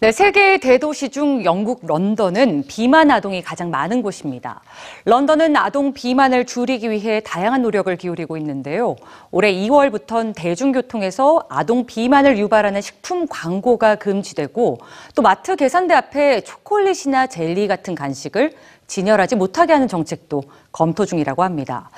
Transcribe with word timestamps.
네, 0.00 0.12
세계 0.12 0.58
대도시 0.58 1.08
중 1.08 1.44
영국 1.44 1.84
런던은 1.84 2.66
비만 2.68 3.10
아동이 3.10 3.42
가장 3.42 3.70
많은 3.70 4.00
곳입니다. 4.00 4.60
런던은 5.06 5.56
아동 5.56 5.92
비만을 5.92 6.46
줄이기 6.46 6.88
위해 6.88 7.20
다양한 7.24 7.62
노력을 7.62 7.96
기울이고 7.96 8.36
있는데요. 8.36 8.94
올해 9.32 9.52
2월부터는 9.52 10.36
대중교통에서 10.36 11.46
아동 11.48 11.84
비만을 11.84 12.38
유발하는 12.38 12.80
식품 12.80 13.26
광고가 13.26 13.96
금지되고 13.96 14.78
또 15.16 15.22
마트 15.22 15.56
계산대 15.56 15.94
앞에 15.94 16.42
초콜릿이나 16.42 17.26
젤리 17.26 17.66
같은 17.66 17.96
간식을 17.96 18.52
진열하지 18.86 19.34
못하게 19.34 19.72
하는 19.72 19.88
정책도 19.88 20.44
검토 20.70 21.06
중이라고 21.06 21.42
합니다. 21.42 21.90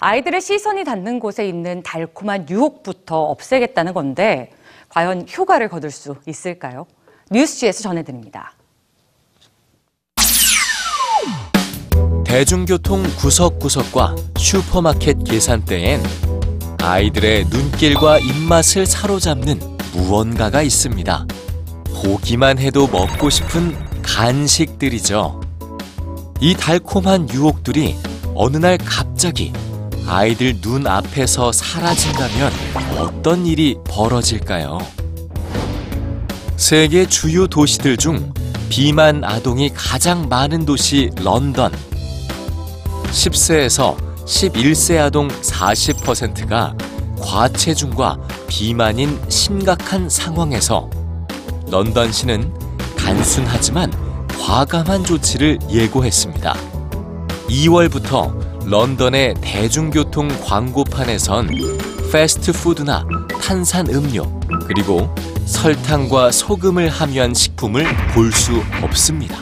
아이들의 0.00 0.40
시선이 0.40 0.82
닿는 0.82 1.20
곳에 1.20 1.46
있는 1.46 1.84
달콤한 1.84 2.48
유혹부터 2.50 3.22
없애겠다는 3.26 3.94
건데 3.94 4.50
과연 4.88 5.28
효과를 5.38 5.68
거둘 5.68 5.92
수 5.92 6.16
있을까요? 6.26 6.86
뉴스지에서 7.34 7.82
전해드립니다. 7.82 8.54
대중교통 12.24 13.02
구석구석과 13.18 14.14
슈퍼마켓 14.38 15.24
계산대엔 15.24 16.00
아이들의 16.80 17.46
눈길과 17.46 18.20
입맛을 18.20 18.86
사로잡는 18.86 19.58
무언가가 19.94 20.62
있습니다. 20.62 21.26
보기만 22.02 22.58
해도 22.58 22.86
먹고 22.86 23.30
싶은 23.30 23.76
간식들이죠. 24.02 25.40
이 26.40 26.54
달콤한 26.54 27.30
유혹들이 27.30 27.96
어느 28.34 28.58
날 28.58 28.78
갑자기 28.78 29.52
아이들 30.06 30.60
눈 30.60 30.86
앞에서 30.86 31.50
사라진다면 31.50 32.52
어떤 32.98 33.46
일이 33.46 33.76
벌어질까요? 33.88 34.78
세계 36.56 37.04
주요 37.06 37.46
도시들 37.46 37.96
중 37.96 38.32
비만 38.68 39.24
아동이 39.24 39.70
가장 39.74 40.28
많은 40.28 40.64
도시 40.64 41.10
런던. 41.16 41.72
10세에서 43.10 43.96
11세 44.24 44.98
아동 44.98 45.28
40%가 45.28 46.76
과체중과 47.20 48.18
비만인 48.48 49.20
심각한 49.28 50.08
상황에서 50.08 50.88
런던시는 51.70 52.52
단순하지만 52.96 53.92
과감한 54.40 55.04
조치를 55.04 55.58
예고했습니다. 55.70 56.54
2월부터 57.48 58.32
런던의 58.66 59.34
대중교통 59.40 60.28
광고판에선 60.44 61.50
패스트푸드나 62.10 63.04
탄산 63.42 63.88
음료 63.88 64.24
그리고 64.66 65.14
설탕과 65.46 66.32
소금을 66.32 66.88
함유한 66.88 67.34
식품을 67.34 67.84
볼 68.14 68.32
수 68.32 68.62
없습니다. 68.82 69.36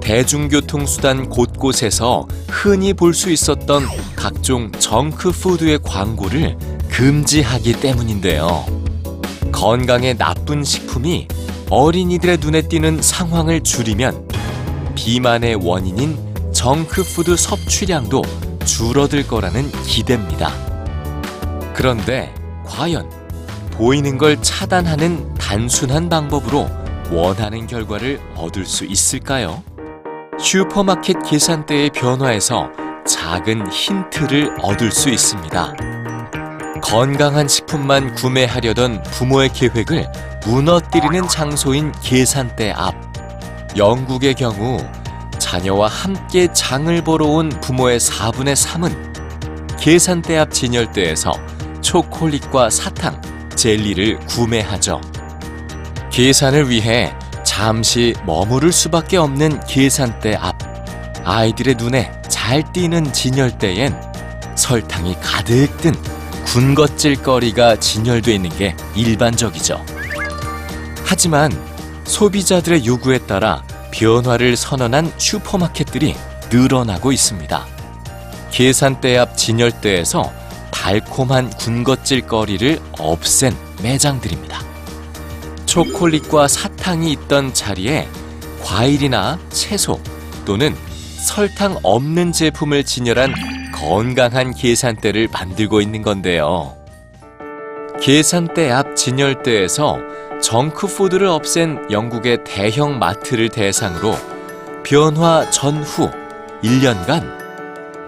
대중교통수단 0.00 1.28
곳곳에서 1.28 2.26
흔히 2.48 2.94
볼 2.94 3.12
수 3.12 3.30
있었던 3.30 3.84
각종 4.16 4.72
정크푸드의 4.72 5.80
광고를 5.82 6.56
금지하기 6.88 7.80
때문인데요. 7.80 8.64
건강에 9.52 10.14
나쁜 10.14 10.64
식품이 10.64 11.28
어린이들의 11.70 12.38
눈에 12.38 12.62
띄는 12.62 13.02
상황을 13.02 13.60
줄이면 13.62 14.28
비만의 14.94 15.56
원인인 15.56 16.16
정크푸드 16.52 17.36
섭취량도 17.36 18.22
줄어들 18.64 19.26
거라는 19.26 19.70
기대입니다. 19.82 20.52
그런데 21.74 22.34
과연 22.66 23.08
보이는 23.78 24.18
걸 24.18 24.42
차단하는 24.42 25.34
단순한 25.34 26.08
방법으로 26.08 26.68
원하는 27.12 27.68
결과를 27.68 28.20
얻을 28.34 28.66
수 28.66 28.84
있을까요? 28.84 29.62
슈퍼마켓 30.40 31.22
계산대의 31.24 31.90
변화에서 31.90 32.70
작은 33.06 33.70
힌트를 33.70 34.56
얻을 34.60 34.90
수 34.90 35.08
있습니다. 35.08 35.74
건강한 36.82 37.46
식품만 37.46 38.16
구매하려던 38.16 39.04
부모의 39.04 39.52
계획을 39.52 40.10
무너뜨리는 40.44 41.28
장소인 41.28 41.92
계산대 42.02 42.72
앞. 42.72 42.94
영국의 43.76 44.34
경우 44.34 44.84
자녀와 45.38 45.86
함께 45.86 46.52
장을 46.52 47.00
보러 47.04 47.26
온 47.26 47.48
부모의 47.60 48.00
4분의 48.00 48.56
3은 48.56 49.78
계산대 49.78 50.36
앞 50.36 50.52
진열대에서 50.52 51.32
초콜릿과 51.80 52.70
사탕, 52.70 53.20
젤리를 53.58 54.20
구매하죠. 54.20 55.00
계산을 56.12 56.70
위해 56.70 57.12
잠시 57.44 58.14
머무를 58.24 58.70
수밖에 58.70 59.16
없는 59.16 59.58
계산대 59.66 60.36
앞. 60.36 60.56
아이들의 61.24 61.74
눈에 61.74 62.12
잘 62.28 62.62
띄는 62.72 63.12
진열대엔 63.12 64.00
설탕이 64.54 65.16
가득 65.20 65.76
든 65.78 65.92
군것질 66.46 67.20
거리가 67.20 67.80
진열돼 67.80 68.36
있는 68.36 68.50
게 68.50 68.76
일반적이죠. 68.94 69.84
하지만 71.04 71.50
소비자들의 72.04 72.86
요구에 72.86 73.18
따라 73.18 73.64
변화를 73.90 74.56
선언한 74.56 75.12
슈퍼마켓들이 75.18 76.14
늘어나고 76.50 77.10
있습니다. 77.10 77.66
계산대 78.52 79.18
앞 79.18 79.36
진열대에서 79.36 80.37
달콤한 80.88 81.50
군것질거리를 81.50 82.80
없앤 82.98 83.54
매장들입니다. 83.82 84.58
초콜릿과 85.66 86.48
사탕이 86.48 87.12
있던 87.12 87.52
자리에 87.52 88.08
과일이나 88.64 89.38
채소 89.50 90.00
또는 90.46 90.74
설탕 91.26 91.76
없는 91.82 92.32
제품을 92.32 92.84
진열한 92.84 93.34
건강한 93.74 94.54
계산대를 94.54 95.28
만들고 95.30 95.82
있는 95.82 96.00
건데요. 96.00 96.74
계산대 98.00 98.70
앞 98.70 98.96
진열대에서 98.96 99.98
정크푸드를 100.40 101.26
없앤 101.26 101.86
영국의 101.90 102.44
대형 102.44 102.98
마트를 102.98 103.50
대상으로 103.50 104.14
변화 104.84 105.50
전후 105.50 106.10
1년간 106.62 107.47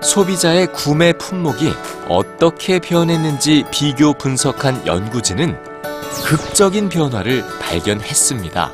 소비자의 0.00 0.72
구매 0.72 1.12
품목이 1.12 1.72
어떻게 2.08 2.78
변했는지 2.78 3.64
비교 3.70 4.12
분석한 4.12 4.86
연구진은 4.86 5.58
극적인 6.24 6.88
변화를 6.88 7.44
발견했습니다. 7.60 8.72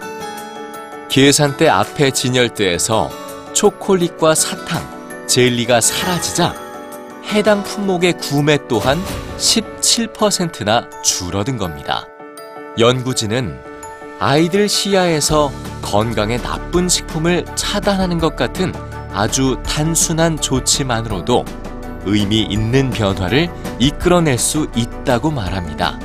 계산대 1.09 1.69
앞에 1.69 2.11
진열대에서 2.11 3.11
초콜릿과 3.53 4.35
사탕, 4.35 5.27
젤리가 5.27 5.81
사라지자 5.81 6.55
해당 7.33 7.63
품목의 7.63 8.19
구매 8.19 8.59
또한 8.69 9.01
17%나 9.39 10.89
줄어든 11.03 11.57
겁니다. 11.57 12.07
연구진은 12.79 13.59
아이들 14.21 14.69
시야에서 14.69 15.51
건강에 15.81 16.37
나쁜 16.39 16.89
식품을 16.89 17.45
차단하는 17.55 18.19
것 18.19 18.37
같은 18.37 18.73
아주 19.15 19.57
단순한 19.65 20.41
조치만으로도 20.41 21.45
의미 22.05 22.43
있는 22.43 22.91
변화를 22.91 23.49
이끌어낼 23.79 24.39
수 24.39 24.67
있다고 24.75 25.31
말합니다. 25.31 25.99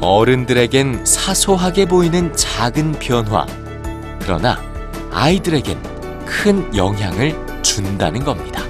어른들에겐 0.00 1.06
사소하게 1.06 1.86
보이는 1.86 2.34
작은 2.34 2.92
변화. 2.92 3.46
그러나 4.20 4.58
아이들에겐 5.12 5.80
큰 6.26 6.74
영향을 6.76 7.62
준다는 7.62 8.24
겁니다. 8.24 8.69